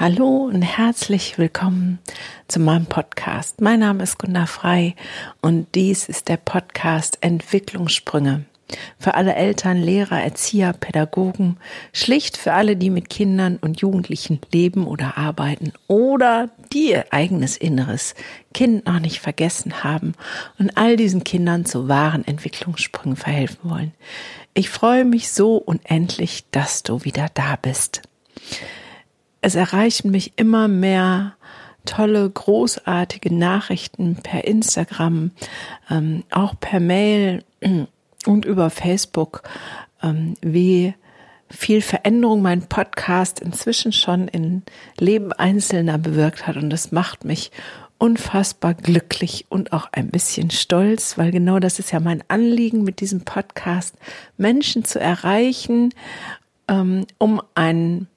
[0.00, 1.98] Hallo und herzlich willkommen
[2.46, 3.60] zu meinem Podcast.
[3.60, 4.94] Mein Name ist Gunda Frei
[5.40, 8.44] und dies ist der Podcast Entwicklungssprünge.
[9.00, 11.56] Für alle Eltern, Lehrer, Erzieher, Pädagogen,
[11.92, 17.56] schlicht für alle, die mit Kindern und Jugendlichen leben oder arbeiten oder die ihr eigenes
[17.56, 18.14] inneres
[18.54, 20.12] Kind noch nicht vergessen haben
[20.60, 23.92] und all diesen Kindern zu wahren Entwicklungssprüngen verhelfen wollen.
[24.54, 28.02] Ich freue mich so unendlich, dass du wieder da bist
[29.48, 31.34] es erreichen mich immer mehr
[31.86, 35.30] tolle, großartige Nachrichten per Instagram,
[35.90, 37.42] ähm, auch per Mail
[38.26, 39.42] und über Facebook,
[40.02, 40.92] ähm, wie
[41.48, 44.64] viel Veränderung mein Podcast inzwischen schon in
[44.98, 46.56] Leben Einzelner bewirkt hat.
[46.58, 47.50] Und das macht mich
[47.96, 53.00] unfassbar glücklich und auch ein bisschen stolz, weil genau das ist ja mein Anliegen mit
[53.00, 53.94] diesem Podcast,
[54.36, 55.94] Menschen zu erreichen,
[56.68, 58.08] ähm, um einen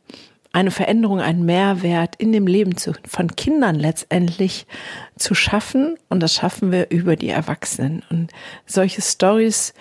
[0.53, 4.65] eine Veränderung, einen Mehrwert in dem Leben zu, von Kindern letztendlich
[5.17, 5.95] zu schaffen.
[6.09, 8.03] Und das schaffen wir über die Erwachsenen.
[8.09, 8.31] Und
[8.65, 9.73] solche Stories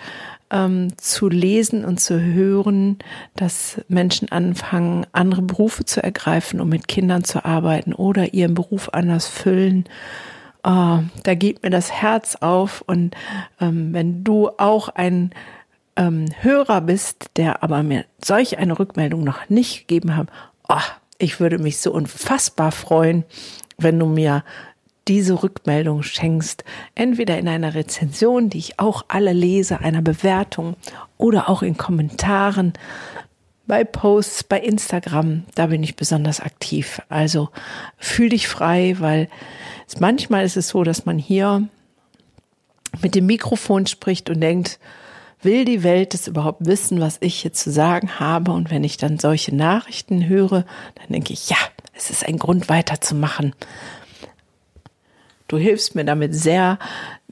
[0.49, 2.99] ähm, zu lesen und zu hören,
[3.35, 8.89] dass Menschen anfangen, andere Berufe zu ergreifen, um mit Kindern zu arbeiten oder ihren Beruf
[8.93, 9.85] anders füllen.
[10.63, 12.81] Oh, da geht mir das Herz auf.
[12.85, 13.15] Und
[13.59, 15.31] ähm, wenn du auch ein
[15.95, 20.27] ähm, Hörer bist, der aber mir solch eine Rückmeldung noch nicht gegeben hat,
[20.69, 20.75] oh,
[21.17, 23.23] ich würde mich so unfassbar freuen,
[23.77, 24.43] wenn du mir
[25.07, 26.63] diese Rückmeldung schenkst,
[26.95, 30.75] entweder in einer Rezension, die ich auch alle lese, einer Bewertung
[31.17, 32.73] oder auch in Kommentaren
[33.67, 37.01] bei Posts, bei Instagram, da bin ich besonders aktiv.
[37.09, 37.49] Also
[37.97, 39.29] fühl dich frei, weil
[39.99, 41.67] manchmal ist es so, dass man hier
[43.01, 44.79] mit dem Mikrofon spricht und denkt,
[45.43, 48.51] will die Welt es überhaupt wissen, was ich hier zu sagen habe?
[48.51, 51.57] Und wenn ich dann solche Nachrichten höre, dann denke ich, ja,
[51.93, 53.53] es ist ein Grund weiterzumachen.
[55.47, 56.79] Du hilfst mir damit sehr,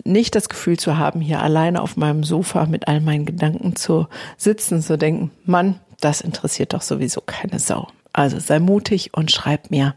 [0.03, 4.07] nicht das Gefühl zu haben, hier alleine auf meinem Sofa mit all meinen Gedanken zu
[4.35, 7.87] sitzen, zu denken, Mann, das interessiert doch sowieso keine Sau.
[8.11, 9.95] Also sei mutig und schreib mir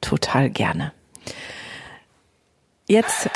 [0.00, 0.92] total gerne.
[2.86, 3.30] Jetzt.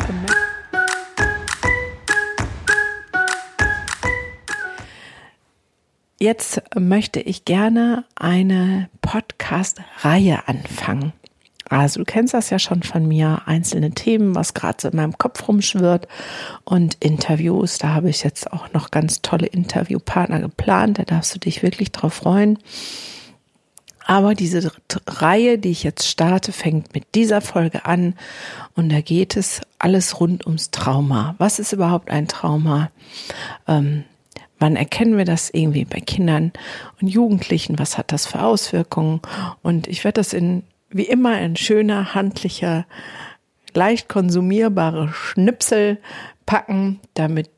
[6.20, 11.12] Jetzt möchte ich gerne eine Podcast-Reihe anfangen.
[11.68, 15.16] Also du kennst das ja schon von mir, einzelne Themen, was gerade so in meinem
[15.16, 16.08] Kopf rumschwirrt
[16.64, 17.78] und Interviews.
[17.78, 20.98] Da habe ich jetzt auch noch ganz tolle Interviewpartner geplant.
[20.98, 22.58] Da darfst du dich wirklich drauf freuen.
[24.04, 24.72] Aber diese
[25.06, 28.14] Reihe, die ich jetzt starte, fängt mit dieser Folge an
[28.74, 31.34] und da geht es alles rund ums Trauma.
[31.38, 32.90] Was ist überhaupt ein Trauma?
[33.68, 34.04] Ähm,
[34.58, 36.52] Wann erkennen wir das irgendwie bei Kindern
[37.00, 37.78] und Jugendlichen?
[37.78, 39.20] Was hat das für Auswirkungen?
[39.62, 42.86] Und ich werde das in, wie immer, in schöner, handlicher,
[43.74, 45.98] leicht konsumierbare Schnipsel
[46.46, 47.50] packen, damit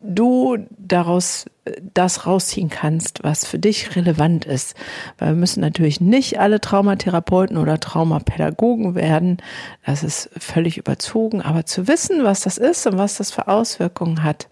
[0.00, 1.46] du daraus
[1.94, 4.74] das rausziehen kannst, was für dich relevant ist.
[5.18, 9.38] Weil wir müssen natürlich nicht alle Traumatherapeuten oder Traumapädagogen werden.
[9.86, 11.40] Das ist völlig überzogen.
[11.40, 14.48] Aber zu wissen, was das ist und was das für Auswirkungen hat,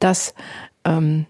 [0.00, 0.34] das
[0.84, 1.26] ähm,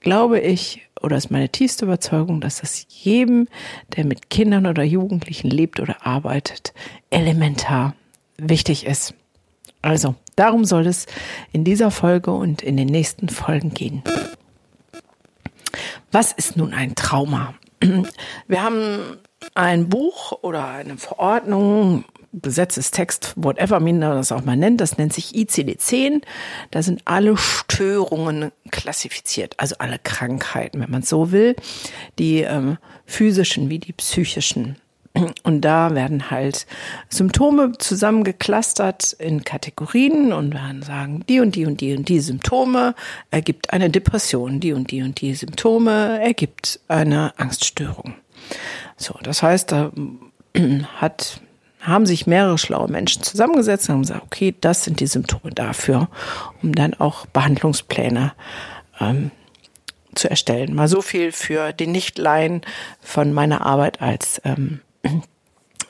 [0.00, 3.48] glaube ich, oder ist meine tiefste Überzeugung, dass das jedem,
[3.96, 6.72] der mit Kindern oder Jugendlichen lebt oder arbeitet,
[7.10, 7.94] elementar
[8.36, 9.14] wichtig ist.
[9.80, 11.06] Also, darum soll es
[11.52, 14.02] in dieser Folge und in den nächsten Folgen gehen.
[16.12, 17.54] Was ist nun ein Trauma?
[18.46, 19.18] Wir haben
[19.54, 25.34] ein Buch oder eine Verordnung Gesetzestext, whatever man das auch mal nennt, das nennt sich
[25.34, 26.22] ICD-10.
[26.70, 31.56] Da sind alle Störungen klassifiziert, also alle Krankheiten, wenn man so will,
[32.18, 34.76] die ähm, physischen wie die psychischen.
[35.42, 36.66] Und da werden halt
[37.10, 42.94] Symptome zusammengeklustert in Kategorien und werden sagen, die und die und die und die Symptome
[43.30, 48.14] ergibt eine Depression, die und die und die Symptome ergibt eine Angststörung.
[48.96, 49.92] So, das heißt, da
[50.96, 51.42] hat
[51.82, 56.08] haben sich mehrere schlaue Menschen zusammengesetzt und haben gesagt, okay, das sind die Symptome dafür,
[56.62, 58.32] um dann auch Behandlungspläne
[59.00, 59.32] ähm,
[60.14, 60.74] zu erstellen.
[60.74, 62.62] Mal so viel für den Nichtleihen
[63.00, 64.80] von meiner Arbeit als ähm,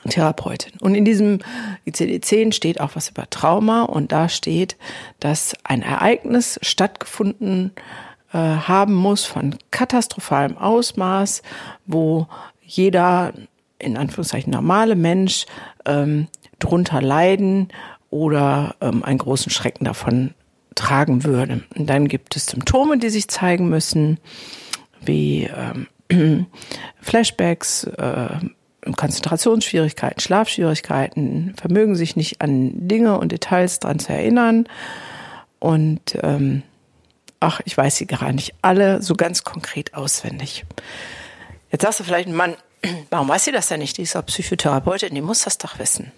[0.09, 0.73] Therapeutin.
[0.81, 1.39] Und in diesem
[1.87, 4.77] ICD-10 steht auch was über Trauma und da steht,
[5.19, 7.71] dass ein Ereignis stattgefunden
[8.33, 11.43] äh, haben muss von katastrophalem Ausmaß,
[11.85, 12.27] wo
[12.61, 13.33] jeder
[13.83, 15.45] in Anführungszeichen normale Mensch
[15.85, 16.27] ähm,
[16.59, 17.69] drunter leiden
[18.09, 20.33] oder ähm, einen großen Schrecken davon
[20.75, 21.63] tragen würde.
[21.75, 24.19] Und dann gibt es Symptome, die sich zeigen müssen,
[25.01, 25.49] wie
[26.09, 26.47] ähm,
[27.01, 28.37] Flashbacks, äh,
[28.95, 34.67] Konzentrationsschwierigkeiten, Schlafschwierigkeiten, vermögen sich nicht an Dinge und Details dran zu erinnern.
[35.59, 36.63] Und ähm,
[37.39, 40.65] ach, ich weiß sie gar nicht alle so ganz konkret auswendig.
[41.71, 42.55] Jetzt sagst du vielleicht, Mann,
[43.09, 43.97] warum weiß sie das denn nicht?
[43.97, 46.11] Die ist auch Psychotherapeutin, die muss das doch wissen.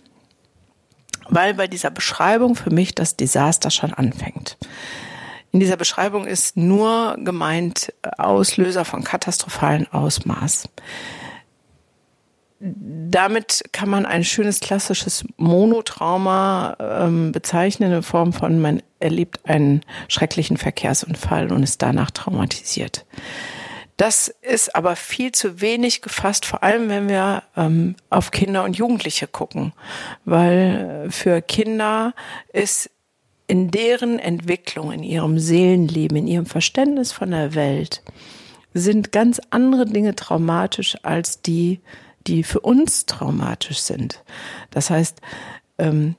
[1.28, 4.58] Weil bei dieser Beschreibung für mich das Desaster schon anfängt.
[5.52, 10.68] In dieser Beschreibung ist nur gemeint Auslöser von katastrophalen Ausmaß
[12.60, 19.82] damit kann man ein schönes klassisches Monotrauma ähm, bezeichnen in Form von man erlebt einen
[20.08, 23.06] schrecklichen Verkehrsunfall und ist danach traumatisiert.
[23.97, 28.75] Das ist aber viel zu wenig gefasst, vor allem wenn wir ähm, auf Kinder und
[28.77, 29.74] Jugendliche gucken,
[30.25, 32.13] weil für Kinder
[32.51, 32.89] ist
[33.47, 38.01] in deren Entwicklung, in ihrem Seelenleben, in ihrem Verständnis von der Welt,
[38.74, 41.80] sind ganz andere Dinge traumatisch als die,
[42.27, 44.24] die für uns traumatisch sind.
[44.71, 45.21] Das heißt,
[45.77, 46.15] ähm,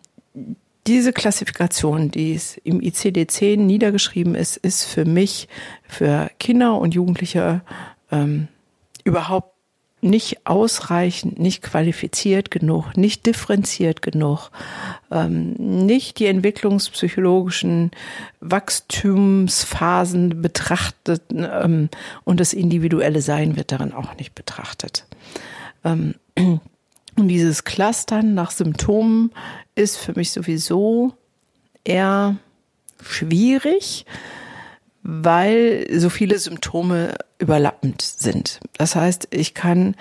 [0.87, 5.49] diese Klassifikation, die es im ICD-10 niedergeschrieben ist, ist für mich,
[5.83, 7.63] für Kinder und Jugendliche
[8.11, 8.49] ähm,
[9.05, 9.53] überhaupt
[10.03, 14.51] nicht ausreichend, nicht qualifiziert genug, nicht differenziert genug,
[15.11, 17.91] ähm, nicht die entwicklungspsychologischen
[18.41, 21.89] Wachstumsphasen betrachtet ähm,
[22.25, 25.07] und das individuelle Sein wird darin auch nicht betrachtet.
[25.85, 26.15] Ähm,
[27.17, 29.33] und dieses Clustern nach Symptomen
[29.75, 31.15] ist für mich sowieso
[31.85, 32.37] eher
[33.03, 34.07] schwierig,
[35.03, 38.61] weil so viele Symptome überlappend sind.
[38.77, 39.95] Das heißt, ich kann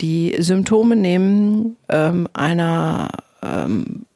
[0.00, 3.10] die Symptome nehmen ähm, einer
[3.42, 4.06] ähm,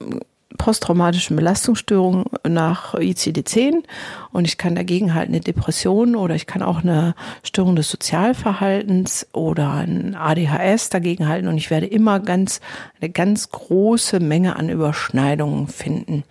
[0.60, 3.82] posttraumatischen Belastungsstörung nach ICD-10
[4.30, 9.26] und ich kann dagegen halt eine Depression oder ich kann auch eine Störung des Sozialverhaltens
[9.32, 12.60] oder ein ADHS dagegen halten und ich werde immer ganz,
[13.00, 16.24] eine ganz große Menge an Überschneidungen finden,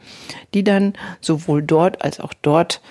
[0.53, 2.81] die dann sowohl dort als auch dort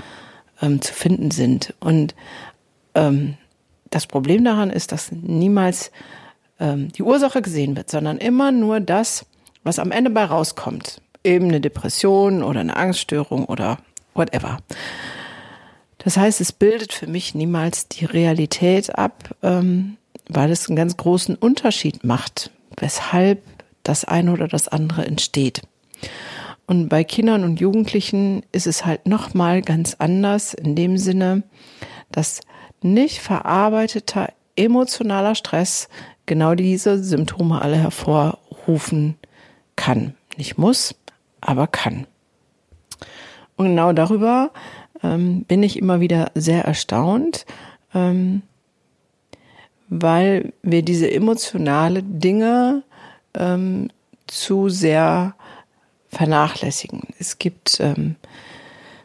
[0.60, 1.72] ähm, zu finden sind.
[1.78, 2.16] Und
[2.96, 3.36] ähm,
[3.90, 5.92] das Problem daran ist, dass niemals
[6.58, 9.24] ähm, die Ursache gesehen wird, sondern immer nur das,
[9.62, 13.78] was am Ende bei rauskommt eben eine Depression oder eine Angststörung oder
[14.14, 14.58] whatever.
[15.98, 19.96] Das heißt, es bildet für mich niemals die Realität ab, ähm,
[20.28, 23.42] weil es einen ganz großen Unterschied macht, weshalb
[23.82, 25.62] das eine oder das andere entsteht.
[26.66, 31.42] Und bei Kindern und Jugendlichen ist es halt nochmal ganz anders in dem Sinne,
[32.12, 32.40] dass
[32.82, 35.88] nicht verarbeiteter emotionaler Stress
[36.26, 39.16] genau diese Symptome alle hervorrufen
[39.76, 40.14] kann.
[40.36, 40.94] Nicht muss,
[41.40, 42.06] aber kann.
[43.56, 44.50] Und genau darüber
[45.02, 47.46] ähm, bin ich immer wieder sehr erstaunt,
[47.94, 48.42] ähm,
[49.88, 52.82] weil wir diese emotionale Dinge
[53.34, 53.88] ähm,
[54.26, 55.34] zu sehr
[56.08, 57.02] vernachlässigen.
[57.18, 58.16] Es gibt ähm,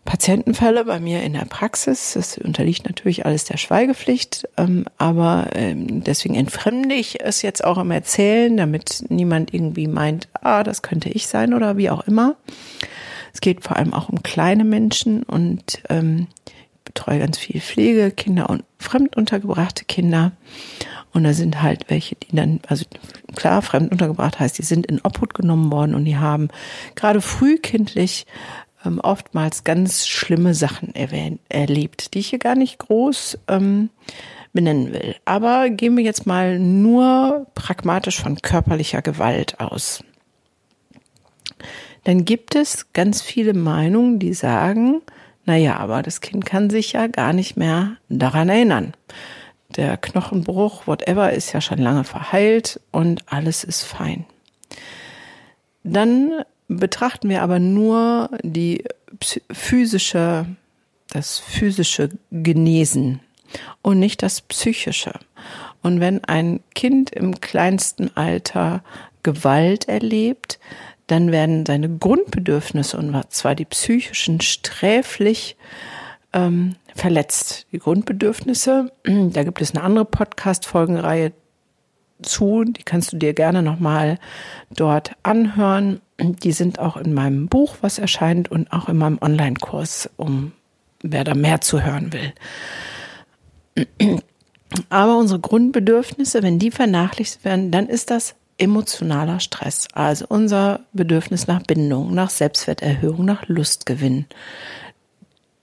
[0.06, 2.14] Patientenfälle bei mir in der Praxis.
[2.14, 7.78] Das unterliegt natürlich alles der Schweigepflicht, ähm, aber ähm, deswegen entfremde ich es jetzt auch
[7.78, 12.36] im Erzählen, damit niemand irgendwie meint, ah, das könnte ich sein oder wie auch immer.
[13.34, 18.12] Es geht vor allem auch um kleine Menschen und ähm, ich betreue ganz viel Pflege,
[18.12, 20.34] Kinder und fremduntergebrachte Kinder.
[21.14, 22.86] Und da sind halt welche, die dann, also
[23.36, 26.50] klar, fremduntergebracht heißt, die sind in Obhut genommen worden und die haben
[26.95, 28.26] gerade frühkindlich
[28.85, 33.90] ähm, oftmals ganz schlimme Sachen erwähnt, erlebt, die ich hier gar nicht groß ähm,
[34.54, 35.16] benennen will.
[35.25, 40.04] Aber gehen wir jetzt mal nur pragmatisch von körperlicher Gewalt aus.
[42.04, 45.02] Dann gibt es ganz viele Meinungen, die sagen,
[45.45, 48.94] na ja, aber das Kind kann sich ja gar nicht mehr daran erinnern.
[49.75, 54.25] Der Knochenbruch, whatever, ist ja schon lange verheilt und alles ist fein.
[55.83, 56.44] Dann
[56.77, 58.83] betrachten wir aber nur die
[59.51, 60.45] physische,
[61.09, 63.19] das physische Genesen
[63.81, 65.13] und nicht das psychische.
[65.81, 68.83] Und wenn ein Kind im kleinsten Alter
[69.21, 70.59] Gewalt erlebt,
[71.07, 75.57] dann werden seine Grundbedürfnisse, und zwar die psychischen, sträflich
[76.31, 77.68] ähm, verletzt.
[77.71, 81.33] Die Grundbedürfnisse, da gibt es eine andere Podcast-Folgenreihe
[82.23, 84.18] zu, die kannst du dir gerne nochmal
[84.75, 86.01] dort anhören.
[86.19, 90.53] Die sind auch in meinem Buch, was erscheint, und auch in meinem Online-Kurs, um
[91.01, 92.33] wer da mehr zu hören will.
[94.89, 99.87] Aber unsere Grundbedürfnisse, wenn die vernachlässigt werden, dann ist das emotionaler Stress.
[99.94, 104.25] Also unser Bedürfnis nach Bindung, nach Selbstwerterhöhung, nach Lustgewinn.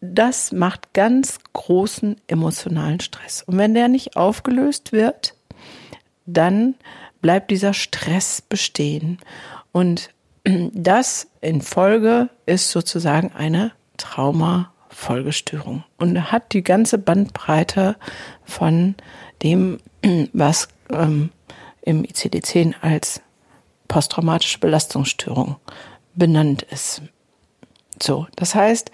[0.00, 3.42] Das macht ganz großen emotionalen Stress.
[3.42, 5.34] Und wenn der nicht aufgelöst wird,
[6.32, 6.74] dann
[7.20, 9.18] bleibt dieser Stress bestehen.
[9.72, 10.10] Und
[10.72, 17.96] das in Folge ist sozusagen eine Trauma-Folgestörung und hat die ganze Bandbreite
[18.44, 18.94] von
[19.42, 19.78] dem,
[20.32, 21.30] was ähm,
[21.82, 23.20] im ICD-10 als
[23.88, 25.56] posttraumatische Belastungsstörung
[26.14, 27.02] benannt ist.
[28.02, 28.90] So, das heißt,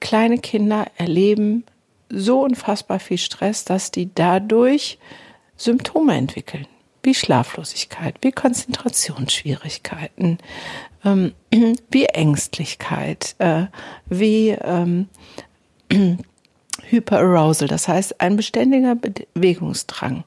[0.00, 1.64] kleine Kinder erleben
[2.08, 4.98] so unfassbar viel Stress, dass die dadurch
[5.56, 6.66] Symptome entwickeln,
[7.02, 10.38] wie Schlaflosigkeit, wie Konzentrationsschwierigkeiten,
[11.04, 11.32] ähm,
[11.90, 13.66] wie Ängstlichkeit, äh,
[14.06, 15.08] wie ähm,
[16.88, 20.24] Hyperarousal, das heißt ein beständiger Bewegungsdrang.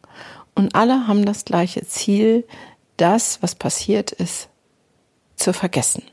[0.55, 2.45] Und alle haben das gleiche Ziel,
[2.97, 4.49] das, was passiert ist,
[5.35, 6.03] zu vergessen.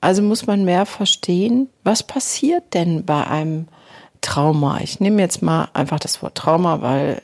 [0.00, 3.68] Also muss man mehr verstehen, was passiert denn bei einem
[4.20, 4.80] Trauma.
[4.80, 7.22] Ich nehme jetzt mal einfach das Wort Trauma, weil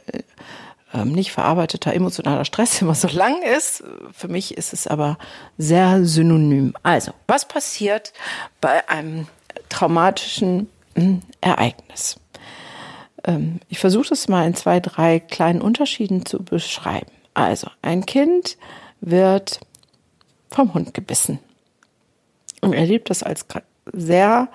[0.95, 3.83] ähm, nicht verarbeiteter emotionaler Stress immer so lang ist.
[4.13, 5.19] Für mich ist es aber
[5.59, 6.75] sehr synonym.
[6.83, 8.13] Also, was passiert
[8.61, 9.27] bei einem
[9.69, 12.17] traumatischen hm, Ereignis?
[13.25, 17.11] Ähm, ich versuche es mal in zwei, drei kleinen Unterschieden zu beschreiben.
[17.35, 18.57] Also, ein Kind
[19.01, 19.61] wird
[20.51, 21.41] vom Hund gebissen
[22.61, 23.45] und erlebt das als
[23.93, 24.49] sehr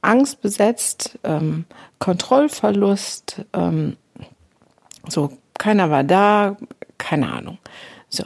[0.00, 1.64] angstbesetzt, ähm,
[1.98, 3.96] Kontrollverlust, ähm,
[5.08, 5.32] so
[5.64, 6.58] keiner war da,
[6.98, 7.56] keine Ahnung.
[8.10, 8.24] So,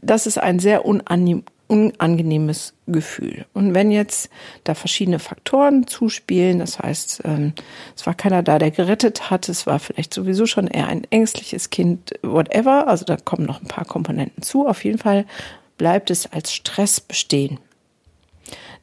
[0.00, 3.44] das ist ein sehr unangenehmes Gefühl.
[3.54, 4.30] Und wenn jetzt
[4.62, 7.54] da verschiedene Faktoren zuspielen, das heißt, ähm,
[7.96, 11.70] es war keiner da, der gerettet hat, es war vielleicht sowieso schon eher ein ängstliches
[11.70, 14.64] Kind, whatever, also da kommen noch ein paar Komponenten zu.
[14.64, 15.26] Auf jeden Fall
[15.76, 17.58] bleibt es als Stress bestehen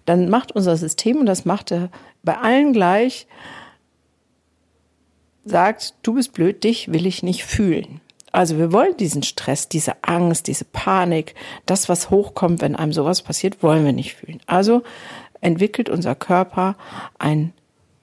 [0.06, 1.90] dann macht unser System, und das macht er
[2.24, 3.26] bei allen gleich,
[5.46, 8.02] sagt, du bist blöd, dich will ich nicht fühlen.
[8.32, 11.36] Also wir wollen diesen Stress, diese Angst, diese Panik,
[11.66, 14.42] das, was hochkommt, wenn einem sowas passiert, wollen wir nicht fühlen.
[14.48, 14.82] Also
[15.42, 16.76] entwickelt unser Körper
[17.20, 17.54] ein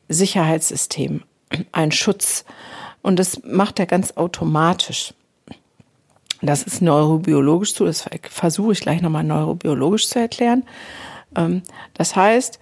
[0.08, 1.24] Sicherheitssystem,
[1.72, 2.44] ein Schutz.
[3.02, 5.14] Und das macht er ganz automatisch.
[6.42, 10.64] Das ist neurobiologisch zu, das versuche ich gleich nochmal neurobiologisch zu erklären.
[11.36, 11.62] Ähm,
[11.94, 12.58] das heißt,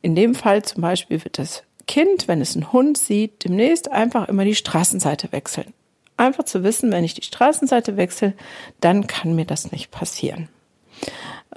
[0.00, 4.28] in dem Fall zum Beispiel wird das Kind, wenn es einen Hund sieht, demnächst einfach
[4.28, 5.72] immer die Straßenseite wechseln.
[6.16, 8.34] Einfach zu wissen, wenn ich die Straßenseite wechsle,
[8.80, 10.48] dann kann mir das nicht passieren.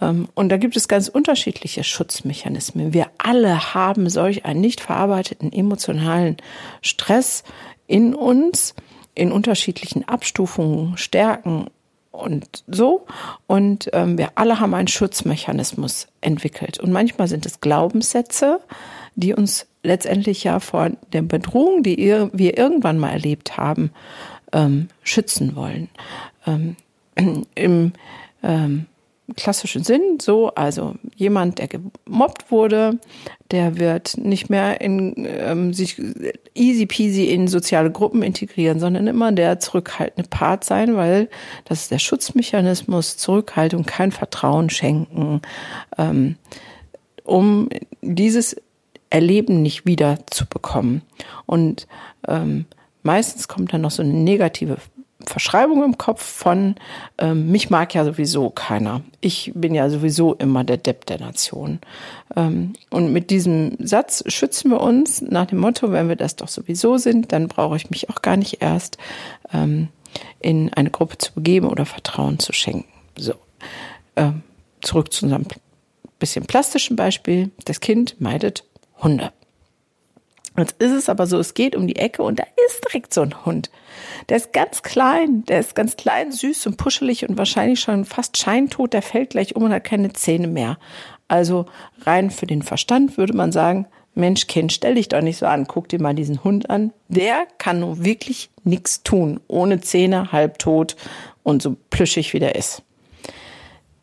[0.02, 2.94] Ähm, und da gibt es ganz unterschiedliche Schutzmechanismen.
[2.94, 6.38] Wir alle haben solch einen nicht verarbeiteten emotionalen
[6.82, 7.44] Stress
[7.88, 8.74] in uns
[9.14, 11.68] in unterschiedlichen Abstufungen, Stärken
[12.12, 13.06] und so.
[13.48, 16.80] Und ähm, wir alle haben einen Schutzmechanismus entwickelt.
[16.80, 18.60] Und manchmal sind es Glaubenssätze,
[19.16, 23.92] die uns letztendlich ja vor der Bedrohung, die wir irgendwann mal erlebt haben,
[24.52, 25.90] ähm, schützen wollen.
[26.46, 26.76] Ähm,
[27.56, 27.94] Im
[28.44, 28.86] ähm,
[29.36, 33.00] klassischen Sinn so, also jemand, der gemobbt wurde,
[33.52, 36.00] der wird nicht mehr in ähm, sich
[36.54, 41.30] easy peasy in soziale Gruppen integrieren, sondern immer der zurückhaltende Part sein, weil
[41.66, 45.42] das ist der Schutzmechanismus, Zurückhaltung, kein Vertrauen schenken,
[45.98, 46.36] ähm,
[47.24, 47.70] um
[48.02, 48.56] dieses
[49.16, 51.02] Erleben nicht wieder zu bekommen.
[51.46, 51.88] Und
[52.28, 52.66] ähm,
[53.02, 54.76] meistens kommt dann noch so eine negative
[55.24, 56.76] Verschreibung im Kopf von,
[57.18, 59.04] ähm, mich mag ja sowieso keiner.
[59.22, 61.80] Ich bin ja sowieso immer der Depp der Nation.
[62.36, 66.50] Ähm, und mit diesem Satz schützen wir uns nach dem Motto, wenn wir das doch
[66.50, 68.98] sowieso sind, dann brauche ich mich auch gar nicht erst
[69.54, 69.88] ähm,
[70.42, 72.92] in eine Gruppe zu begeben oder Vertrauen zu schenken.
[73.18, 73.36] So,
[74.18, 74.44] ähm,
[74.82, 75.46] zurück zu unserem
[76.20, 77.52] bisschen plastischen Beispiel.
[77.64, 78.66] Das Kind meidet
[79.02, 79.32] Hunde.
[80.58, 83.22] Jetzt ist es aber so, es geht um die Ecke und da ist direkt so
[83.22, 83.70] ein Hund.
[84.30, 88.38] Der ist ganz klein, der ist ganz klein, süß und puschelig und wahrscheinlich schon fast
[88.38, 90.78] scheintot, der fällt gleich um und hat keine Zähne mehr.
[91.28, 91.66] Also
[92.02, 95.68] rein für den Verstand würde man sagen, Mensch, Kind, stell dich doch nicht so an,
[95.68, 96.94] guck dir mal diesen Hund an.
[97.10, 100.96] Der kann nun wirklich nichts tun, ohne Zähne, halbtot
[101.44, 102.82] und so plüschig wie der ist.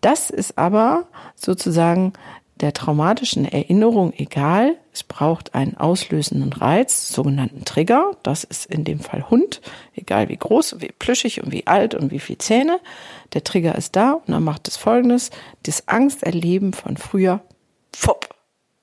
[0.03, 2.13] Das ist aber sozusagen
[2.63, 4.77] der traumatischen Erinnerung egal.
[4.93, 8.13] Es braucht einen auslösenden Reiz, sogenannten Trigger.
[8.23, 9.61] Das ist in dem Fall Hund,
[9.95, 12.79] egal wie groß, wie plüschig und wie alt und wie viel Zähne.
[13.33, 15.31] Der Trigger ist da und dann macht es folgendes.
[15.65, 17.41] Das Angsterleben von früher,
[17.93, 18.33] pfupp,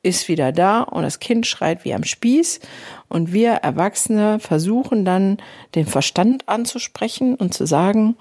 [0.04, 2.60] ist wieder da und das Kind schreit wie am Spieß
[3.08, 5.38] und wir Erwachsene versuchen dann
[5.76, 8.16] den Verstand anzusprechen und zu sagen,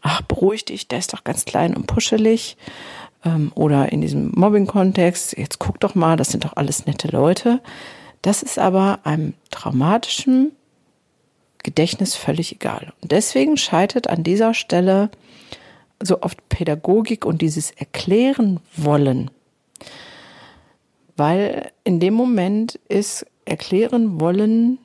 [0.00, 2.56] ach, beruhig dich, der ist doch ganz klein und puschelig
[3.28, 7.60] ähm, oder in diesem Mobbing-Kontext, jetzt guck doch mal, das sind doch alles nette Leute.
[8.22, 10.52] Das ist aber einem traumatischen
[11.62, 12.92] Gedächtnis völlig egal.
[13.02, 15.10] Und deswegen scheitert an dieser Stelle
[16.00, 19.30] so oft Pädagogik und dieses Erklären wollen.
[21.16, 24.78] Weil in dem Moment ist Erklären wollen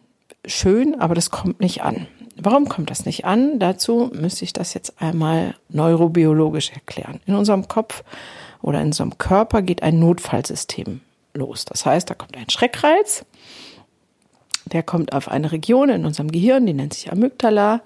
[0.46, 2.08] schön, aber das kommt nicht an.
[2.46, 3.58] Warum kommt das nicht an?
[3.58, 7.22] Dazu müsste ich das jetzt einmal neurobiologisch erklären.
[7.26, 8.04] In unserem Kopf
[8.62, 11.00] oder in unserem Körper geht ein Notfallsystem
[11.34, 11.64] los.
[11.64, 13.26] Das heißt, da kommt ein Schreckreiz,
[14.66, 17.82] der kommt auf eine Region in unserem Gehirn, die nennt sich Amygdala,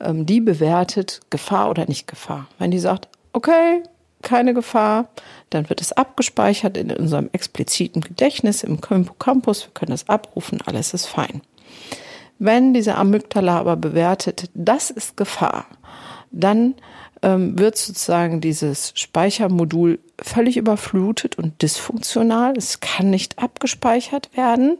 [0.00, 2.46] ähm, die bewertet Gefahr oder nicht Gefahr.
[2.58, 3.82] Wenn die sagt, okay,
[4.22, 5.08] keine Gefahr,
[5.50, 10.94] dann wird es abgespeichert in unserem expliziten Gedächtnis im Hippocampus, wir können das abrufen, alles
[10.94, 11.42] ist fein.
[12.38, 15.66] Wenn diese Amygdala aber bewertet, das ist Gefahr,
[16.30, 16.74] dann
[17.22, 22.54] ähm, wird sozusagen dieses Speichermodul völlig überflutet und dysfunktional.
[22.56, 24.78] Es kann nicht abgespeichert werden,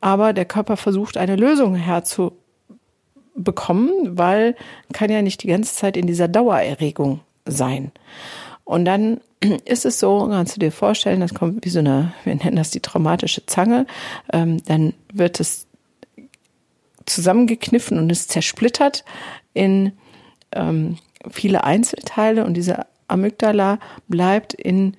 [0.00, 4.56] aber der Körper versucht eine Lösung herzubekommen, weil
[4.92, 7.92] kann ja nicht die ganze Zeit in dieser Dauererregung sein.
[8.64, 9.20] Und dann
[9.64, 12.70] ist es so, kannst du dir vorstellen, das kommt wie so eine, wir nennen das
[12.70, 13.86] die traumatische Zange,
[14.32, 15.66] ähm, dann wird es
[17.06, 19.04] zusammengekniffen und ist zersplittert
[19.54, 19.92] in
[20.52, 20.96] ähm,
[21.30, 23.78] viele Einzelteile und diese Amygdala
[24.08, 24.96] bleibt in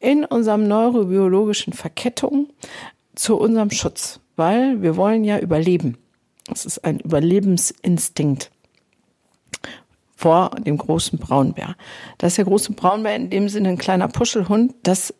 [0.00, 2.48] in unserem neurobiologischen Verkettung
[3.14, 5.96] zu unserem Schutz, weil wir wollen ja überleben.
[6.46, 8.50] Das ist ein Überlebensinstinkt
[10.18, 11.76] vor dem großen Braunbär.
[12.18, 14.74] Das ist der große Braunbär in dem Sinne ein kleiner Puschelhund.
[14.82, 15.14] Das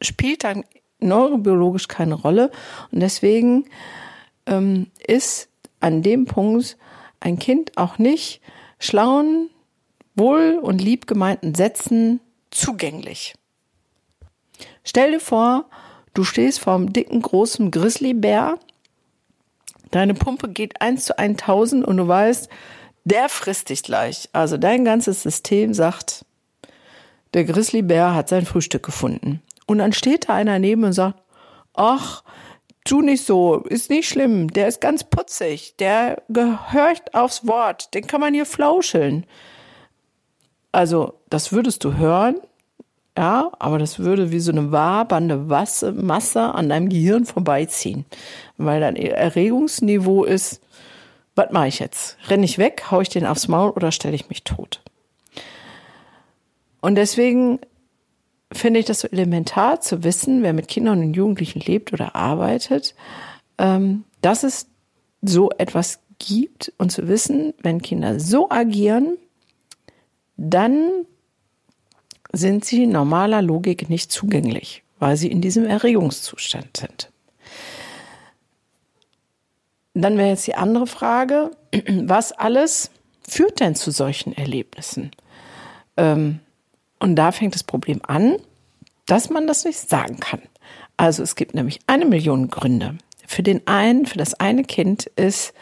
[0.00, 0.64] spielt dann
[0.98, 2.50] neurobiologisch keine Rolle.
[2.90, 3.66] Und deswegen
[4.46, 5.50] ähm, ist
[5.80, 6.78] an dem Punkt
[7.20, 8.40] ein Kind auch nicht
[8.78, 9.50] schlauen,
[10.14, 13.34] wohl und lieb gemeinten Sätzen zugänglich.
[14.84, 15.66] Stell dir vor,
[16.14, 18.58] du stehst vor einem dicken, großen Grizzlybär.
[19.90, 22.48] Deine Pumpe geht eins zu 1000 und du weißt,
[23.04, 24.28] der frisst dich gleich.
[24.32, 26.24] Also dein ganzes System sagt,
[27.34, 29.42] der Grizzlybär hat sein Frühstück gefunden.
[29.66, 31.22] Und dann steht da einer neben und sagt,
[31.74, 32.22] ach,
[32.84, 38.06] tu nicht so, ist nicht schlimm, der ist ganz putzig, der gehört aufs Wort, den
[38.06, 39.26] kann man hier flauscheln.
[40.72, 42.36] Also, das würdest du hören,
[43.16, 48.06] ja, aber das würde wie so eine wabernde Masse an deinem Gehirn vorbeiziehen,
[48.56, 50.62] weil dein Erregungsniveau ist,
[51.40, 52.18] was mache ich jetzt?
[52.28, 54.82] Renne ich weg, haue ich den aufs Maul oder stelle ich mich tot?
[56.80, 57.60] Und deswegen
[58.52, 62.94] finde ich das so elementar zu wissen, wer mit Kindern und Jugendlichen lebt oder arbeitet,
[63.58, 64.66] ähm, dass es
[65.22, 69.16] so etwas gibt und zu wissen, wenn Kinder so agieren,
[70.36, 71.06] dann
[72.32, 77.09] sind sie normaler Logik nicht zugänglich, weil sie in diesem Erregungszustand sind.
[79.94, 81.50] Dann wäre jetzt die andere Frage,
[81.88, 82.90] was alles
[83.28, 85.10] führt denn zu solchen Erlebnissen?
[85.96, 86.40] Ähm,
[86.98, 88.36] und da fängt das Problem an,
[89.06, 90.42] dass man das nicht sagen kann.
[90.96, 92.98] Also es gibt nämlich eine Million Gründe.
[93.26, 95.54] Für den einen, für das eine Kind ist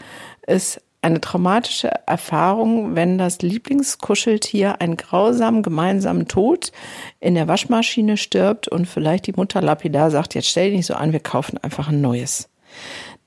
[0.42, 6.72] es eine traumatische Erfahrung, wenn das Lieblingskuscheltier einen grausamen gemeinsamen Tod
[7.20, 10.94] in der Waschmaschine stirbt und vielleicht die Mutter lapidar sagt, jetzt stell dich nicht so
[10.94, 12.48] an, wir kaufen einfach ein neues.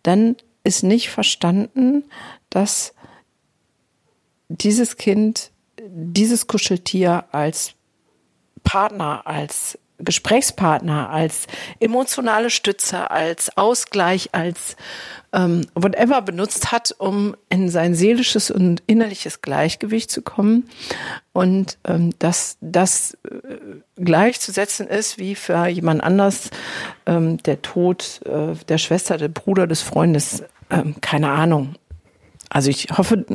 [0.03, 2.03] Dann ist nicht verstanden,
[2.49, 2.93] dass
[4.49, 5.51] dieses Kind
[5.87, 7.73] dieses Kuscheltier als
[8.63, 11.47] Partner, als Gesprächspartner, als
[11.79, 14.75] emotionale Stütze, als Ausgleich, als
[15.33, 20.69] ähm, whatever benutzt hat, um in sein seelisches und innerliches Gleichgewicht zu kommen.
[21.33, 26.49] Und ähm, dass das äh, gleichzusetzen ist wie für jemand anders
[27.05, 31.75] ähm, der Tod äh, der Schwester, der Bruder des Freundes, ähm, keine Ahnung.
[32.49, 33.25] Also ich hoffe,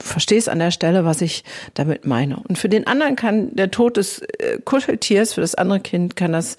[0.00, 2.36] verstehst an der Stelle, was ich damit meine.
[2.48, 6.32] Und für den anderen kann der Tod des äh, Kuscheltiers, für das andere Kind kann
[6.32, 6.56] das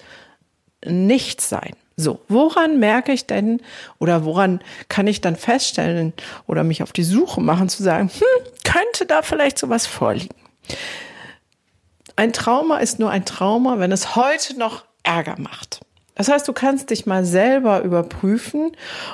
[0.84, 1.74] nichts sein.
[1.96, 3.60] So, woran merke ich denn
[3.98, 6.14] oder woran kann ich dann feststellen
[6.46, 10.34] oder mich auf die Suche machen zu sagen, hm, könnte da vielleicht sowas vorliegen?
[12.16, 15.80] Ein Trauma ist nur ein Trauma, wenn es heute noch Ärger macht.
[16.20, 18.72] Das heißt, du kannst dich mal selber überprüfen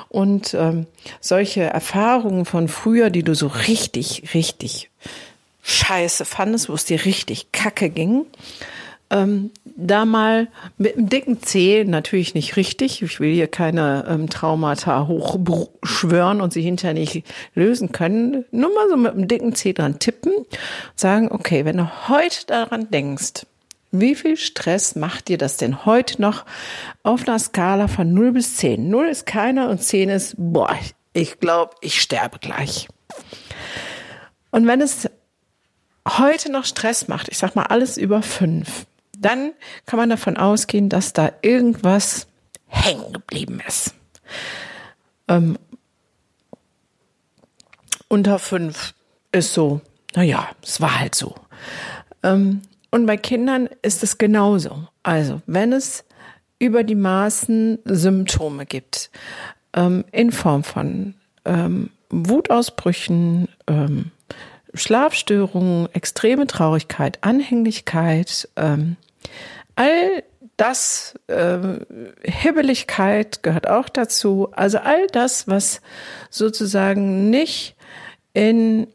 [0.09, 0.87] und ähm,
[1.21, 4.89] solche Erfahrungen von früher, die du so richtig, richtig
[5.61, 8.25] scheiße fandest, wo es dir richtig kacke ging,
[9.09, 14.29] ähm, da mal mit einem dicken C, natürlich nicht richtig, ich will hier keine ähm,
[14.29, 17.23] Traumata hochschwören und sie hinterher nicht
[17.55, 20.33] lösen können, nur mal so mit einem dicken C dran tippen,
[20.97, 23.45] sagen, okay, wenn du heute daran denkst,
[23.91, 26.45] wie viel Stress macht dir das denn heute noch
[27.03, 28.89] auf einer Skala von 0 bis 10?
[28.89, 30.75] 0 ist keiner und 10 ist, boah,
[31.13, 32.87] ich glaube, ich sterbe gleich.
[34.51, 35.09] Und wenn es
[36.07, 38.85] heute noch Stress macht, ich sag mal alles über 5,
[39.17, 39.53] dann
[39.85, 42.27] kann man davon ausgehen, dass da irgendwas
[42.67, 43.93] hängen geblieben ist.
[45.27, 45.57] Ähm,
[48.07, 48.93] unter fünf
[49.31, 49.81] ist so,
[50.15, 51.35] naja, es war halt so.
[52.23, 54.87] Ähm, und bei Kindern ist es genauso.
[55.03, 56.05] Also, wenn es
[56.59, 59.11] über die Maßen Symptome gibt,
[59.73, 61.13] ähm, in Form von
[61.45, 64.11] ähm, Wutausbrüchen, ähm,
[64.73, 68.95] Schlafstörungen, extreme Traurigkeit, Anhänglichkeit, ähm,
[69.75, 70.23] all
[70.57, 71.59] das, äh,
[72.23, 74.49] Hibbeligkeit gehört auch dazu.
[74.53, 75.81] Also all das, was
[76.29, 77.75] sozusagen nicht
[78.33, 78.87] in,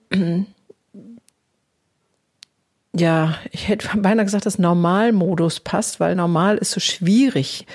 [2.95, 7.67] ja, ich hätte beinahe gesagt, das Normalmodus passt, weil normal ist so schwierig,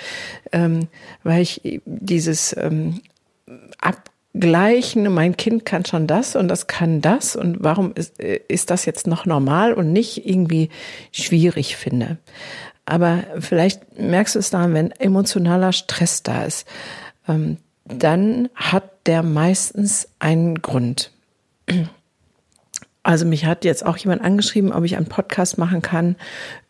[0.51, 0.87] ähm,
[1.23, 3.01] weil ich dieses ähm,
[3.79, 8.69] Abgleichen, mein Kind kann schon das und das kann das und warum ist, äh, ist
[8.69, 10.69] das jetzt noch normal und nicht irgendwie
[11.11, 12.17] schwierig finde.
[12.85, 16.65] Aber vielleicht merkst du es daran, wenn emotionaler Stress da ist,
[17.27, 21.11] ähm, dann hat der meistens einen Grund.
[23.07, 26.17] Also mich hat jetzt auch jemand angeschrieben, ob ich einen Podcast machen kann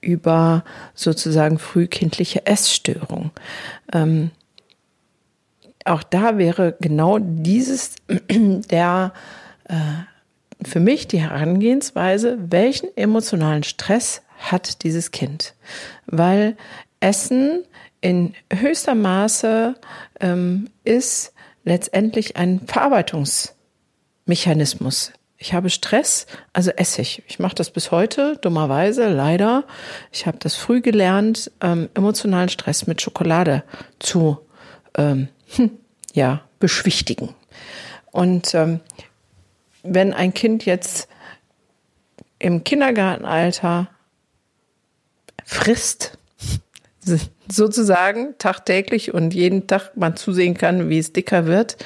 [0.02, 3.32] über sozusagen frühkindliche Essstörung.
[3.92, 4.30] Ähm,
[5.84, 7.96] auch da wäre genau dieses
[8.30, 9.14] der
[9.64, 9.74] äh,
[10.64, 15.56] für mich die Herangehensweise, welchen emotionalen Stress hat dieses Kind,
[16.06, 16.56] weil
[17.00, 17.64] Essen
[18.00, 19.74] in höchster Maße
[20.20, 25.14] ähm, ist letztendlich ein Verarbeitungsmechanismus.
[25.40, 27.22] Ich habe Stress, also esse ich.
[27.28, 29.66] Ich mache das bis heute, dummerweise, leider.
[30.12, 33.64] Ich habe das früh gelernt, ähm, emotionalen Stress mit Schokolade
[34.00, 34.40] zu
[34.96, 35.72] ähm, hm,
[36.14, 37.36] ja, beschwichtigen.
[38.12, 38.80] Und ähm,
[39.84, 41.08] wenn ein Kind jetzt
[42.40, 43.90] im Kindergartenalter
[45.46, 46.18] frisst,
[47.48, 51.78] sozusagen tagtäglich und jeden Tag man zusehen kann, wie es dicker wird,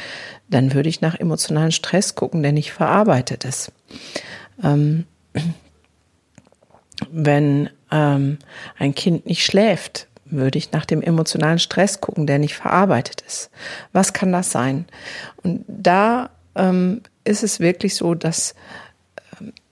[0.52, 3.72] dann würde ich nach emotionalen Stress gucken, der nicht verarbeitet ist.
[4.64, 5.06] Ähm,
[7.10, 8.38] wenn ähm,
[8.78, 13.50] ein Kind nicht schläft, würde ich nach dem emotionalen Stress gucken, der nicht verarbeitet ist.
[13.92, 14.86] Was kann das sein?
[15.44, 18.56] Und da ähm, ist es wirklich so, dass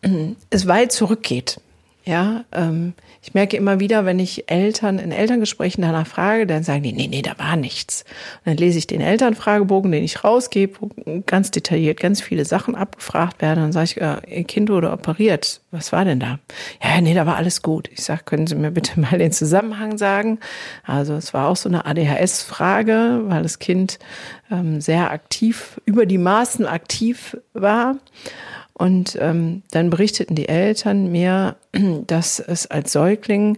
[0.01, 1.61] ähm, es weit zurückgeht.
[2.05, 6.83] Ja, ähm, ich merke immer wieder, wenn ich Eltern in Elterngesprächen danach frage, dann sagen
[6.83, 8.05] die, nee, nee, da war nichts.
[8.39, 10.89] Und dann lese ich den Elternfragebogen, den ich rausgebe, wo
[11.25, 13.59] ganz detailliert ganz viele Sachen abgefragt werden.
[13.59, 15.59] Dann sage ich, äh, ihr Kind wurde operiert.
[15.71, 16.39] Was war denn da?
[16.81, 17.89] Ja, nee, da war alles gut.
[17.91, 20.39] Ich sage, können Sie mir bitte mal den Zusammenhang sagen?
[20.85, 23.99] Also es war auch so eine ADHS-Frage, weil das Kind
[24.49, 27.97] ähm, sehr aktiv, über die Maßen aktiv war.
[28.79, 31.57] Und ähm, dann berichteten die Eltern mir,
[32.07, 33.57] dass es als Säugling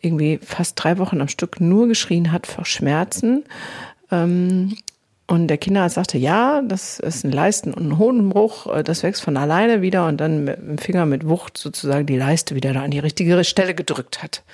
[0.00, 3.44] irgendwie fast drei Wochen am Stück nur geschrien hat vor Schmerzen.
[4.10, 4.74] Ähm,
[5.26, 9.22] und der Kinderarzt sagte, ja, das ist ein Leisten- und ein Hodenbruch, äh, das wächst
[9.22, 12.82] von alleine wieder und dann mit dem Finger mit Wucht sozusagen die Leiste wieder da
[12.82, 14.44] an die richtige Stelle gedrückt hat.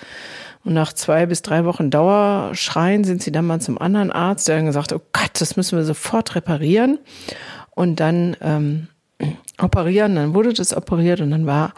[0.65, 4.57] Und nach zwei bis drei Wochen Dauerschreien sind sie dann mal zum anderen Arzt, der
[4.57, 6.99] dann gesagt, oh Gott, das müssen wir sofort reparieren.
[7.71, 8.89] Und dann ähm,
[9.59, 11.75] operieren, dann wurde das operiert und dann war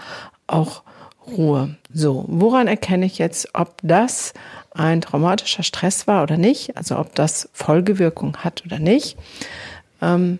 [0.47, 0.83] auch
[1.27, 1.77] Ruhe.
[1.93, 4.35] So, woran erkenne ich jetzt, ob das
[4.73, 6.77] ein traumatischer Stress war oder nicht?
[6.77, 9.17] Also ob das Folgewirkung hat oder nicht?
[10.01, 10.39] Ähm,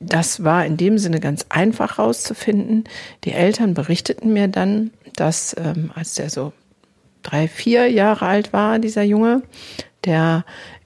[0.00, 2.84] das war in dem Sinne ganz einfach rauszufinden.
[3.24, 6.52] Die Eltern berichteten mir dann, dass ähm, als der so
[7.22, 9.42] drei, vier Jahre alt war, dieser Junge,
[10.04, 10.44] der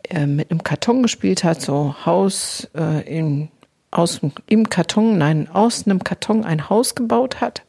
[0.08, 3.48] äh, mit einem Karton gespielt hat, so Haus äh, in
[3.90, 7.62] aus im Karton, nein, aus einem Karton ein Haus gebaut hat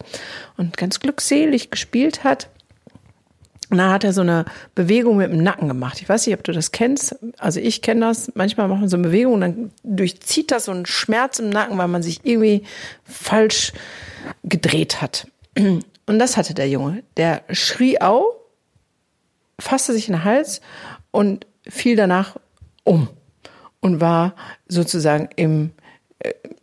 [0.57, 2.49] und ganz glückselig gespielt hat.
[3.69, 4.43] Und dann hat er so eine
[4.75, 6.01] Bewegung mit dem Nacken gemacht.
[6.01, 7.15] Ich weiß nicht, ob du das kennst.
[7.37, 8.29] Also ich kenne das.
[8.35, 11.77] Manchmal macht man so eine Bewegung und dann durchzieht das so einen Schmerz im Nacken,
[11.77, 12.63] weil man sich irgendwie
[13.05, 13.71] falsch
[14.43, 15.27] gedreht hat.
[15.57, 17.03] Und das hatte der Junge.
[17.15, 18.25] Der schrie au,
[19.57, 20.59] fasste sich in den Hals
[21.11, 22.35] und fiel danach
[22.83, 23.07] um
[23.79, 24.35] und war
[24.67, 25.71] sozusagen im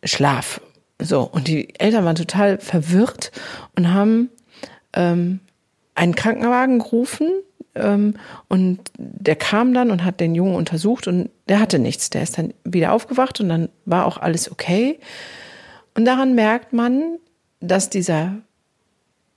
[0.04, 0.60] Schlaf.
[1.00, 3.30] So, und die Eltern waren total verwirrt
[3.76, 4.30] und haben
[4.94, 5.40] ähm,
[5.94, 7.30] einen Krankenwagen gerufen
[7.74, 8.14] ähm,
[8.48, 12.10] und der kam dann und hat den Jungen untersucht und der hatte nichts.
[12.10, 14.98] Der ist dann wieder aufgewacht und dann war auch alles okay.
[15.94, 17.18] Und daran merkt man,
[17.60, 18.36] dass dieser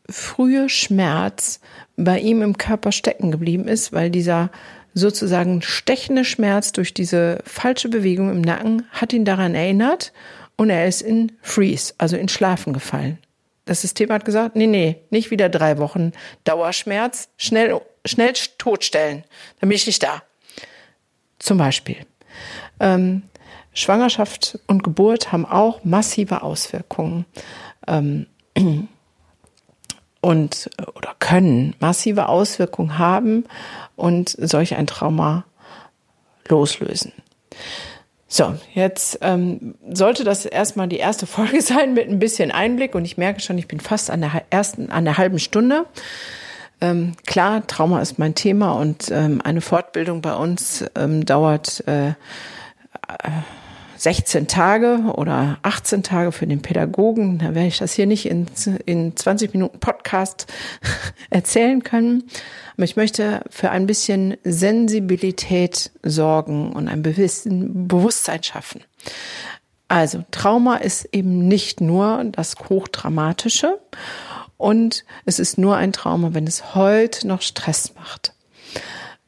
[0.10, 1.60] frühe Schmerz
[1.96, 4.50] bei ihm im Körper stecken geblieben ist, weil dieser
[4.94, 10.12] sozusagen stechende Schmerz durch diese falsche Bewegung im Nacken hat ihn daran erinnert
[10.58, 13.18] und er ist in Freeze, also in Schlafen gefallen.
[13.66, 16.12] Das System hat gesagt, nee, nee, nicht wieder drei Wochen
[16.44, 19.24] Dauerschmerz, schnell, schnell totstellen,
[19.60, 20.24] dann bin ich nicht da.
[21.40, 21.98] Zum Beispiel.
[22.80, 23.24] Ähm,
[23.74, 27.26] Schwangerschaft und Geburt haben auch massive Auswirkungen
[27.88, 28.28] ähm,
[30.22, 33.46] und oder können massive Auswirkungen haben
[33.96, 35.46] und solch ein Trauma
[36.48, 37.12] loslösen.
[38.28, 43.04] So, jetzt ähm, sollte das erstmal die erste Folge sein mit ein bisschen Einblick und
[43.04, 45.86] ich merke schon, ich bin fast an der ersten, an der halben Stunde.
[46.80, 52.14] Ähm, klar, Trauma ist mein Thema und ähm, eine Fortbildung bei uns ähm, dauert äh,
[54.02, 57.38] 16 Tage oder 18 Tage für den Pädagogen.
[57.38, 58.48] Da werde ich das hier nicht in,
[58.88, 60.48] in 20 Minuten Podcast
[61.30, 62.24] erzählen können.
[62.74, 68.82] Aber ich möchte für ein bisschen Sensibilität sorgen und ein Bewusstsein schaffen.
[69.88, 73.80] Also Trauma ist eben nicht nur das Hochdramatische
[74.58, 78.34] und es ist nur ein Trauma, wenn es heute noch Stress macht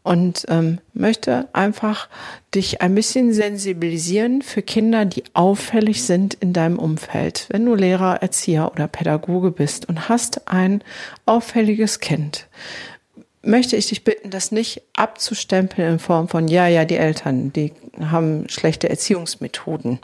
[0.04, 2.10] und ähm, möchte einfach
[2.54, 7.48] dich ein bisschen sensibilisieren für Kinder, die auffällig sind in deinem Umfeld.
[7.50, 10.84] Wenn du Lehrer, Erzieher oder Pädagoge bist und hast ein
[11.26, 12.48] auffälliges Kind,
[13.44, 17.74] möchte ich dich bitten, das nicht abzustempeln in Form von, ja, ja, die Eltern, die
[18.00, 20.00] haben schlechte Erziehungsmethoden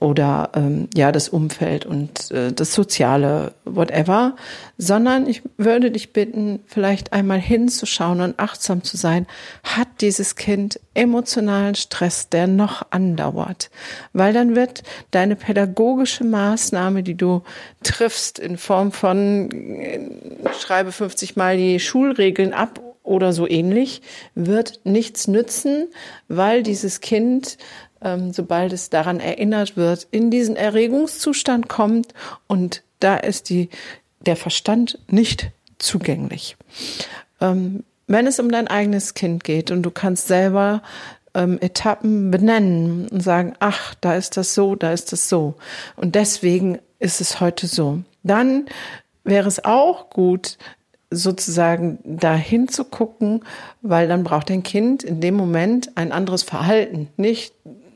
[0.00, 4.34] oder ähm, ja, das Umfeld und äh, das Soziale, whatever,
[4.76, 9.26] sondern ich würde dich bitten, vielleicht einmal hinzuschauen und achtsam zu sein,
[9.62, 13.70] hat dieses Kind emotionalen Stress, der noch andauert,
[14.12, 17.42] weil dann wird deine pädagogische Maßnahme, die du
[17.82, 20.00] triffst in Form von, äh,
[20.58, 24.02] schreibe 50 Mal die Schulregeln ab oder so ähnlich,
[24.34, 25.88] wird nichts nützen,
[26.28, 27.58] weil dieses Kind,
[28.00, 32.14] ähm, sobald es daran erinnert wird, in diesen Erregungszustand kommt
[32.46, 33.68] und da ist die,
[34.20, 36.56] der Verstand nicht zugänglich.
[37.40, 40.82] Ähm, wenn es um dein eigenes Kind geht und du kannst selber
[41.34, 45.54] ähm, Etappen benennen und sagen, ach, da ist das so, da ist das so.
[45.96, 48.00] Und deswegen ist es heute so.
[48.22, 48.66] Dann
[49.24, 50.58] wäre es auch gut,
[51.10, 53.44] sozusagen dahin zu gucken,
[53.82, 57.08] weil dann braucht ein Kind in dem Moment ein anderes Verhalten.
[57.16, 57.54] Nicht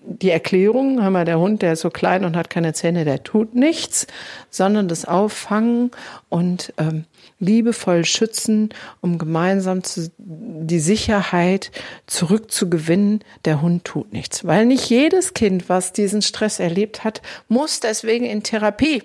[0.09, 3.23] die Erklärung, haben wir der Hund, der ist so klein und hat keine Zähne, der
[3.23, 4.07] tut nichts,
[4.51, 5.91] sondern das Auffangen
[6.29, 7.05] und ähm,
[7.39, 8.71] liebevoll schützen,
[9.01, 11.71] um gemeinsam zu, die Sicherheit
[12.07, 14.45] zurückzugewinnen, der Hund tut nichts.
[14.45, 19.03] Weil nicht jedes Kind, was diesen Stress erlebt hat, muss deswegen in Therapie.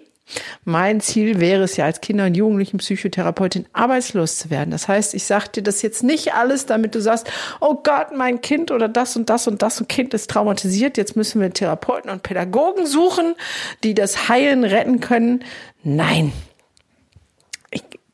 [0.63, 4.71] Mein Ziel wäre es ja als Kinder- und Jugendlichen Psychotherapeutin arbeitslos zu werden.
[4.71, 8.39] Das heißt, ich sage dir das jetzt nicht alles, damit du sagst, oh Gott, mein
[8.39, 10.97] Kind oder das und das und das und Kind ist traumatisiert.
[10.97, 13.35] Jetzt müssen wir Therapeuten und Pädagogen suchen,
[13.83, 15.43] die das Heilen retten können.
[15.83, 16.31] Nein,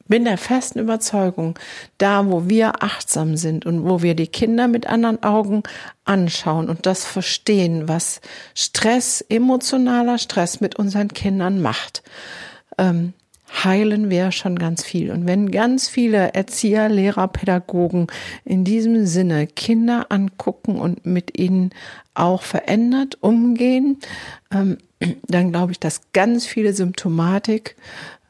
[0.09, 1.57] bin der festen Überzeugung,
[1.97, 5.63] da wo wir achtsam sind und wo wir die Kinder mit anderen Augen
[6.03, 8.19] anschauen und das verstehen, was
[8.53, 12.03] Stress, emotionaler Stress mit unseren Kindern macht,
[12.77, 13.13] ähm,
[13.63, 15.11] heilen wir schon ganz viel.
[15.11, 18.07] Und wenn ganz viele Erzieher, Lehrer, Pädagogen
[18.45, 21.71] in diesem Sinne Kinder angucken und mit ihnen
[22.13, 23.97] auch verändert umgehen,
[24.53, 24.77] ähm,
[25.27, 27.75] dann glaube ich, dass ganz viele Symptomatik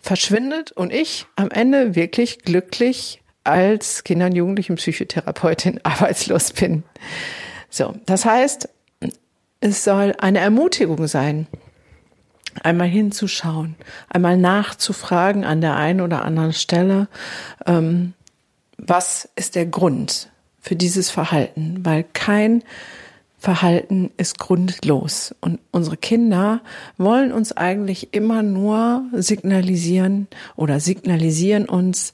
[0.09, 6.81] verschwindet und ich am Ende wirklich glücklich als Kinder- und Jugendlichen Psychotherapeutin arbeitslos bin.
[7.69, 8.69] So, das heißt,
[9.59, 11.45] es soll eine Ermutigung sein,
[12.63, 13.75] einmal hinzuschauen,
[14.09, 17.07] einmal nachzufragen an der einen oder anderen Stelle,
[17.67, 18.13] ähm,
[18.79, 22.63] was ist der Grund für dieses Verhalten, weil kein
[23.39, 25.33] Verhalten ist grundlos.
[25.39, 26.61] Und unsere Kinder
[26.97, 32.13] wollen uns eigentlich immer nur signalisieren oder signalisieren uns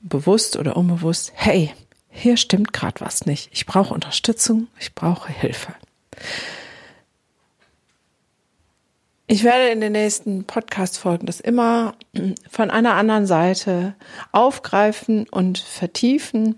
[0.00, 1.72] bewusst oder unbewusst, hey,
[2.10, 3.48] hier stimmt gerade was nicht.
[3.52, 5.74] Ich brauche Unterstützung, ich brauche Hilfe.
[9.26, 11.94] Ich werde in den nächsten Podcast-Folgen das immer
[12.50, 13.94] von einer anderen Seite
[14.32, 16.56] aufgreifen und vertiefen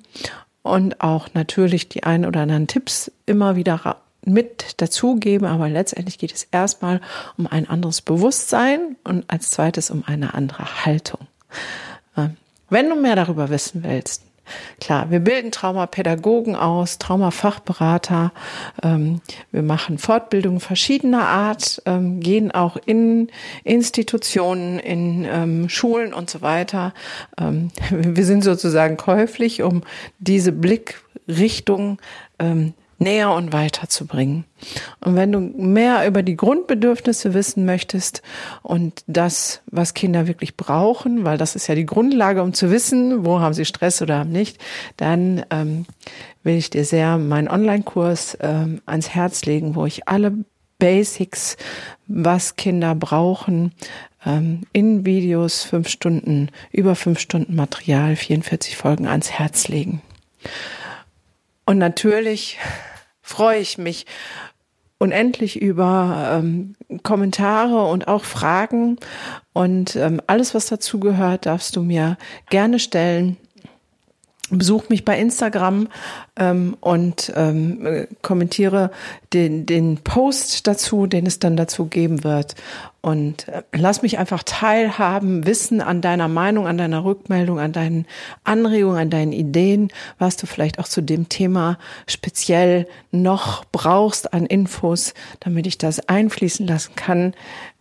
[0.62, 3.84] und auch natürlich die ein oder anderen Tipps immer wieder
[4.26, 7.00] mit dazugeben, aber letztendlich geht es erstmal
[7.38, 11.20] um ein anderes Bewusstsein und als zweites um eine andere Haltung.
[12.16, 12.36] Ähm,
[12.68, 14.22] wenn du mehr darüber wissen willst,
[14.80, 18.32] Klar, wir bilden Traumapädagogen aus, Traumafachberater.
[18.82, 23.28] Ähm, wir machen Fortbildungen verschiedener Art, ähm, gehen auch in
[23.64, 26.94] Institutionen, in Schulen und so weiter.
[27.90, 29.82] Wir sind sozusagen käuflich, um
[30.18, 31.98] diese Blickrichtung
[32.38, 34.44] ähm, näher und weiter zu bringen.
[35.00, 38.22] Und wenn du mehr über die Grundbedürfnisse wissen möchtest
[38.62, 43.24] und das, was Kinder wirklich brauchen, weil das ist ja die Grundlage, um zu wissen,
[43.24, 44.58] wo haben sie Stress oder haben nicht,
[44.96, 45.86] dann ähm,
[46.42, 50.32] will ich dir sehr meinen Online-Kurs ähm, ans Herz legen, wo ich alle
[50.78, 51.56] Basics,
[52.06, 53.72] was Kinder brauchen,
[54.24, 60.02] ähm, in Videos fünf Stunden, über fünf Stunden Material, 44 Folgen ans Herz legen.
[61.66, 62.58] Und natürlich
[63.20, 64.06] freue ich mich
[64.98, 68.96] unendlich über ähm, Kommentare und auch Fragen.
[69.52, 72.16] Und ähm, alles, was dazu gehört, darfst du mir
[72.48, 73.36] gerne stellen.
[74.50, 75.88] Besuch mich bei Instagram
[76.36, 78.90] ähm, und ähm, kommentiere
[79.32, 82.54] den, den Post dazu, den es dann dazu geben wird.
[83.00, 88.06] Und äh, lass mich einfach teilhaben, wissen an deiner Meinung, an deiner Rückmeldung, an deinen
[88.44, 94.46] Anregungen, an deinen Ideen, was du vielleicht auch zu dem Thema speziell noch brauchst an
[94.46, 97.34] Infos, damit ich das einfließen lassen kann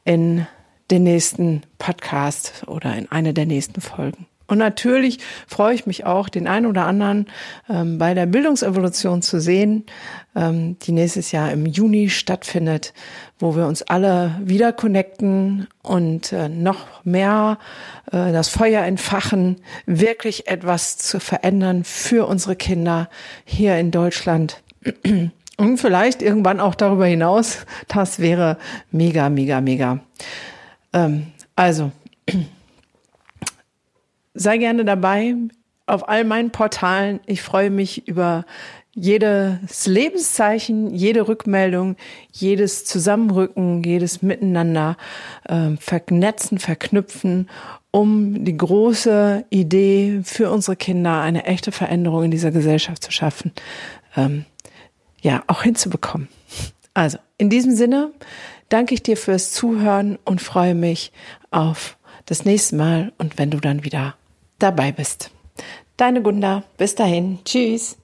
[0.03, 0.47] in
[0.91, 4.27] den nächsten Podcast oder in eine der nächsten Folgen.
[4.47, 7.27] Und natürlich freue ich mich auch, den einen oder anderen
[7.69, 9.85] ähm, bei der Bildungsevolution zu sehen,
[10.35, 12.93] ähm, die nächstes Jahr im Juni stattfindet,
[13.39, 17.57] wo wir uns alle wieder connecten und äh, noch mehr
[18.11, 23.09] äh, das Feuer entfachen, wirklich etwas zu verändern für unsere Kinder
[23.45, 24.61] hier in Deutschland.
[25.57, 27.65] Und vielleicht irgendwann auch darüber hinaus.
[27.87, 28.57] Das wäre
[28.91, 29.99] mega, mega, mega.
[30.91, 31.91] Ähm, also,
[34.35, 35.35] sei gerne dabei
[35.87, 37.19] auf all meinen Portalen.
[37.25, 38.45] Ich freue mich über
[38.93, 41.97] jedes Lebenszeichen, jede Rückmeldung,
[42.31, 44.95] jedes Zusammenrücken, jedes Miteinander
[45.43, 47.49] äh, vernetzen, verknüpfen,
[47.91, 53.51] um die große Idee für unsere Kinder, eine echte Veränderung in dieser Gesellschaft zu schaffen,
[54.15, 54.45] ähm,
[55.21, 56.29] ja, auch hinzubekommen.
[56.93, 58.11] Also, in diesem Sinne
[58.69, 61.11] danke ich dir fürs Zuhören und freue mich
[61.51, 64.15] auf das nächste Mal und wenn du dann wieder
[64.59, 65.31] dabei bist.
[65.97, 67.97] Deine Gunda, bis dahin, tschüss.